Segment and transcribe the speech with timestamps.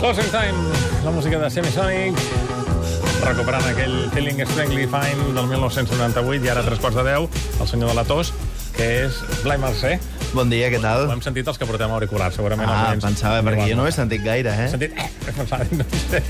[0.00, 0.56] Closing Time,
[1.04, 2.16] la música de Semisonic,
[3.26, 7.28] recuperant aquell Feeling Strangely Fine del 1998 i ara tres quarts de deu,
[7.60, 8.32] el senyor de la tos,
[8.72, 9.98] que és Blai Mercè.
[10.32, 11.04] Bon dia, què tal?
[11.10, 12.64] Ho hem sentit els que portem auriculars, segurament.
[12.64, 14.64] Ah, els pensava, perquè jo no ho he sentit gaire, eh?
[14.64, 15.10] He sentit, eh,
[15.78, 16.22] no sé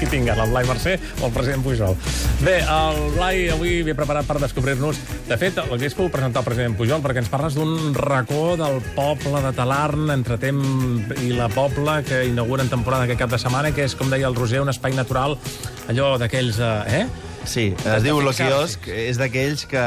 [0.00, 1.96] qui tinga, el Blai Mercè o el president Pujol.
[2.40, 5.02] Bé, el Blai avui ve preparat per descobrir-nos...
[5.28, 9.44] De fet, l'hagués pogut presentar el president Pujol perquè ens parles d'un racó del poble
[9.44, 10.60] de Talarn, entre Tem
[11.20, 14.38] i la Pobla, que inauguren temporada aquest cap de setmana, que és, com deia el
[14.40, 15.36] Roger, un espai natural,
[15.92, 16.64] allò d'aquells...
[16.88, 17.04] Eh?
[17.44, 19.82] Sí, es diu Lo Quiosc, és d'aquells que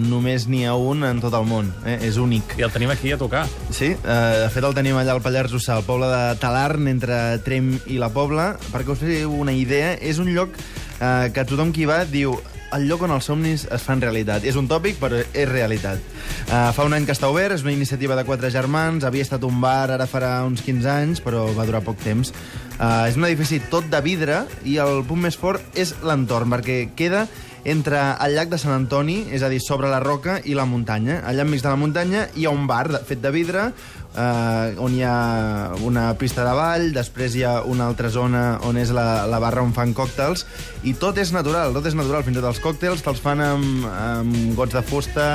[0.00, 1.98] només n'hi ha un en tot el món, eh?
[2.06, 2.56] és únic.
[2.58, 3.44] I el tenim aquí a tocar.
[3.70, 7.20] Sí, eh, de fet el tenim allà al Pallars Jussà, al poble de Talarn, entre
[7.46, 8.54] Trem i la Pobla.
[8.72, 12.38] Perquè us feu una idea, és un lloc eh, que tothom qui va diu
[12.74, 14.44] el lloc on els somnis es fan realitat.
[14.46, 16.02] És un tòpic, però és realitat.
[16.50, 19.44] Uh, fa un any que està obert, és una iniciativa de quatre germans, havia estat
[19.46, 22.32] un bar ara farà uns 15 anys, però va durar poc temps.
[22.74, 26.80] Uh, és un edifici tot de vidre i el punt més fort és l'entorn, perquè
[26.98, 27.28] queda
[27.70, 31.20] entre el llac de Sant Antoni, és a dir, sobre la roca, i la muntanya.
[31.22, 33.68] Allà enmig de la muntanya hi ha un bar fet de vidre,
[34.16, 38.78] eh, on hi ha una pista de ball, després hi ha una altra zona on
[38.80, 40.46] és la, la barra on fan còctels,
[40.86, 43.86] i tot és natural, tot és natural, fins i tot els còctels te'ls fan amb,
[43.90, 45.28] amb gots de fusta,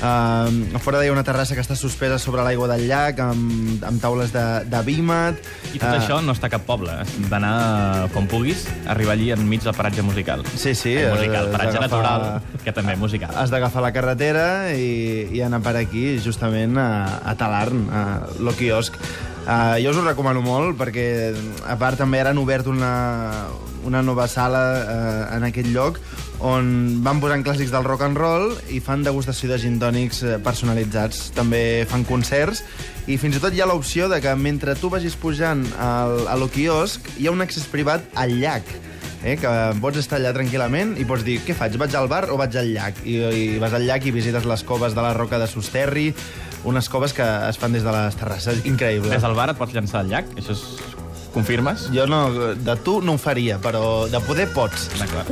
[0.00, 3.84] eh, a fora hi ha una terrassa que està suspesa sobre l'aigua del llac, amb,
[3.86, 5.42] amb taules de, de vímet...
[5.74, 6.94] I tot eh, això no està a cap poble.
[7.02, 10.44] Has d'anar, com puguis, arribar allí enmig del paratge musical.
[10.54, 10.94] Sí, sí.
[10.96, 12.26] Eh, musical, has paratge natural,
[12.64, 13.34] que també musical.
[13.36, 16.88] Has d'agafar la carretera i, i anar per aquí, justament a,
[17.26, 18.04] a Talarn, a
[18.40, 18.98] lo quiosc.
[19.46, 21.06] Uh, jo us ho recomano molt perquè,
[21.70, 23.46] a part, també ara han obert una,
[23.86, 26.00] una nova sala uh, en aquest lloc
[26.44, 30.34] on van posant clàssics del rock and roll i fan degustació de gin tònics eh,
[30.44, 31.30] personalitzats.
[31.36, 32.62] També fan concerts
[33.06, 36.36] i fins i tot hi ha l'opció de que mentre tu vagis pujant al, a
[36.36, 38.68] lo quiosc hi ha un accés privat al llac
[39.22, 42.36] eh, que pots estar allà tranquil·lament i pots dir, què faig, vaig al bar o
[42.40, 43.00] vaig al llac?
[43.06, 46.10] I, i vas al llac i visites les coves de la Roca de Sosterri,
[46.66, 49.08] unes coves que es fan des de les terrasses, increïble.
[49.14, 50.30] Des del bar et pots llançar al llac?
[50.36, 50.66] Això és...
[51.36, 51.90] confirmes?
[51.92, 54.86] Jo no, de tu no ho faria, però de poder pots.
[54.96, 55.28] D'acord.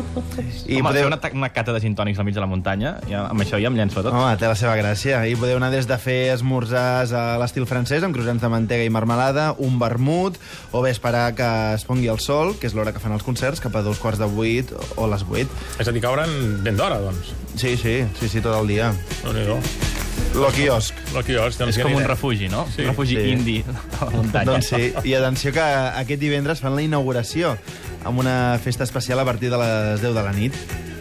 [0.68, 2.48] I I Home, podeu- fer una, una cata de gin tònics al mig de la
[2.50, 4.12] muntanya, ja, amb això ja em llenço a tot.
[4.12, 5.22] Home, té la seva gràcia.
[5.24, 8.92] I podeu anar des de fer esmorzars a l'estil francès, amb croissants de mantega i
[8.92, 10.36] marmelada, un vermut,
[10.76, 13.64] o bé esperar que es pongui el sol, que és l'hora que fan els concerts,
[13.64, 15.48] cap a dos quarts de vuit o les vuit.
[15.80, 17.32] És a dir, que obren ben d'hora, doncs.
[17.56, 18.92] Sí, sí, sí, sí, tot el dia.
[19.24, 19.93] no nhi
[20.34, 20.94] Lo quiosc.
[21.14, 22.10] El quiosc, doncs És ja com un anirem.
[22.10, 22.66] refugi, no?
[22.74, 22.82] Sí.
[22.82, 23.28] Un refugi Sí.
[23.30, 23.64] indi
[24.00, 24.44] a la muntanya.
[24.50, 27.56] Doncs sí, i atenció que aquest divendres fan la inauguració
[28.04, 30.52] amb una festa especial a partir de les 10 de la nit.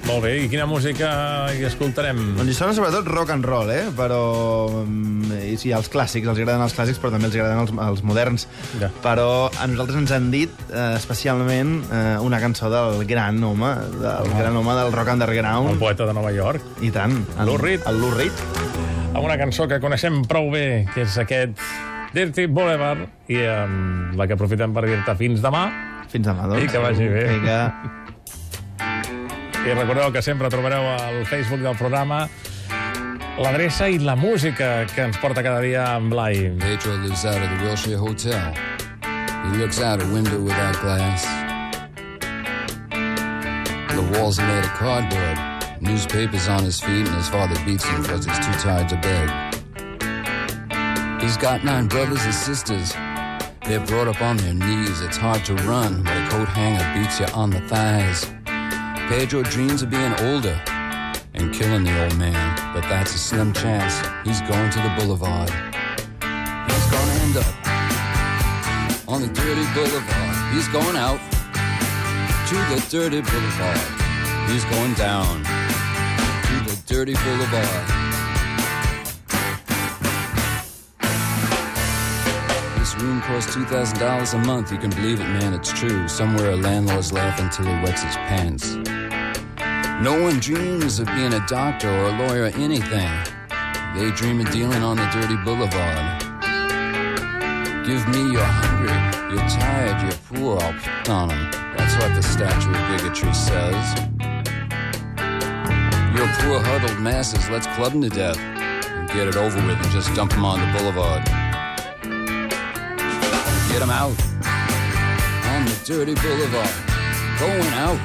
[0.05, 2.17] Molt bé, i quina música hi escoltarem?
[2.35, 3.85] Doncs hi sona sobretot rock and roll, eh?
[3.95, 4.83] Però...
[4.85, 8.03] mm, I sí, els clàssics, els agraden els clàssics, però també els agraden els, els
[8.03, 8.47] moderns.
[8.81, 8.89] Ja.
[9.01, 13.73] Però a nosaltres ens han dit eh, especialment eh, una cançó del gran home,
[14.03, 15.79] del gran home del rock El underground.
[15.79, 16.61] poeta de Nova York.
[16.81, 17.23] I tant.
[17.39, 17.81] en- Lou Reed.
[17.88, 18.31] El Lou Reed.
[19.13, 21.59] Amb una cançó que coneixem prou bé, que és aquest
[22.13, 25.68] Dirty Boulevard, i amb la que aprofitem per dir-te fins demà.
[26.12, 26.66] Fins demà, doncs.
[26.66, 27.28] I que vagi bé.
[27.31, 27.59] Vinga.
[29.63, 32.25] I recordeu que sempre trobareu al Facebook del programa
[33.40, 36.51] l'adreça i la música que ens porta cada dia en Blai.
[36.59, 38.53] Pedro lives out of the Wilshire Hotel.
[39.44, 41.25] He looks out a window without glass.
[43.94, 45.52] The walls are made of cardboard.
[45.83, 49.29] Newspapers on his feet, and his father beats him because he's too tired to beg.
[51.21, 52.94] He's got nine brothers and sisters.
[53.66, 55.01] They're brought up on their knees.
[55.01, 58.25] It's hard to run when a coat hanger beats you on the thighs.
[59.09, 60.57] Pedro dreams of being older
[61.33, 63.94] and killing the old man, but that's a slim chance.
[64.25, 65.50] He's going to the boulevard.
[65.50, 67.53] He's gonna end up
[69.09, 70.53] on the dirty boulevard.
[70.53, 71.19] He's going out
[72.47, 73.79] to the dirty boulevard.
[74.50, 75.62] He's going down
[76.93, 77.87] dirty boulevard.
[82.77, 84.71] This room costs $2,000 a month.
[84.71, 86.07] You can believe it, man, it's true.
[86.07, 88.75] Somewhere a landlord's laughing till he wets his pants.
[90.03, 93.09] No one dreams of being a doctor or a lawyer or anything.
[93.95, 96.21] They dream of dealing on the dirty boulevard.
[97.88, 101.51] Give me you're hungry, you're tired, you're poor, I'll pick on 'em.
[101.75, 104.12] That's what the statue of bigotry says.
[106.44, 108.38] Poor huddled masses, let's club 'em to death.
[108.38, 111.24] And get it over with and just dump 'em on the boulevard.
[113.69, 114.16] Get 'em out
[115.54, 116.75] on the dirty boulevard.
[117.40, 118.00] Going out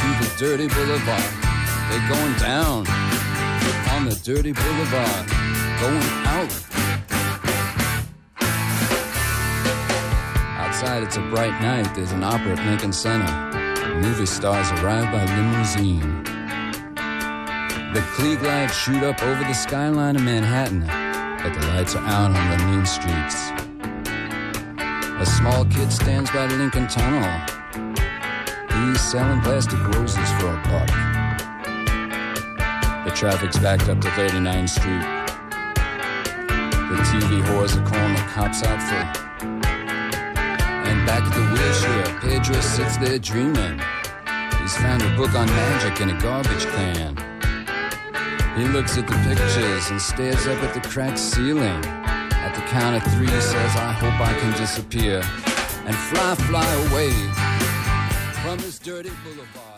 [0.00, 1.32] to the dirty boulevard.
[1.88, 2.86] They're going down
[3.94, 5.24] on the dirty boulevard.
[5.80, 6.52] Going out
[10.60, 11.92] Outside, it's a bright night.
[11.94, 13.32] There's an opera at Lincoln Center.
[14.02, 16.37] Movie stars arrive by limousine.
[17.94, 20.80] The Klieg lights shoot up over the skyline of Manhattan,
[21.42, 23.50] but the lights are out on the mean streets.
[25.18, 27.26] A small kid stands by the Lincoln Tunnel.
[28.68, 30.88] He's selling plastic roses for a buck.
[33.06, 35.00] The traffic's backed up to 39th Street.
[36.92, 39.02] The TV whores are calling the cops out for.
[40.84, 43.80] And back at the wheelchair, Pedro sits there dreaming.
[44.60, 47.16] He's found a book on magic in a garbage can.
[48.58, 51.84] He looks at the pictures and stares up at the cracked ceiling.
[51.84, 55.22] At the count of three, he says, I hope I can disappear
[55.86, 57.12] and fly, fly away
[58.42, 59.77] from this dirty boulevard.